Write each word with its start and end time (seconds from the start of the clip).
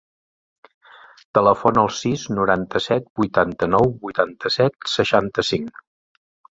Telefona 1.39 1.83
al 1.83 1.93
sis, 1.99 2.25
noranta-set, 2.39 3.07
vuitanta-nou, 3.23 3.95
vuitanta-set, 4.09 4.93
seixanta-cinc. 4.99 5.89